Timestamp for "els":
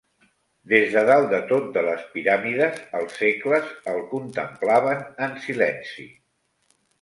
3.01-3.13